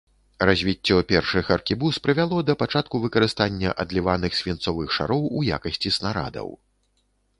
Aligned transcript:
Развіццё 0.49 0.95
першых 1.11 1.51
аркебуз 1.55 1.99
прывяло 2.07 2.39
да 2.49 2.55
пачатку 2.63 2.95
выкарыстання 3.05 3.75
адліваных 3.83 4.31
свінцовых 4.41 4.89
шароў 4.99 5.23
у 5.37 5.45
якасці 5.59 5.89
снарадаў. 5.99 6.47